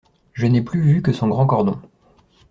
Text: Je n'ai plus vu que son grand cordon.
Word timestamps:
Je 0.33 0.47
n'ai 0.47 0.63
plus 0.63 0.81
vu 0.81 1.03
que 1.03 1.13
son 1.13 1.27
grand 1.27 1.45
cordon. 1.45 1.79